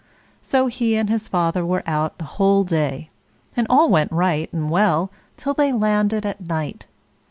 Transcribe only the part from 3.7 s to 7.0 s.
went right and well till they landed at night.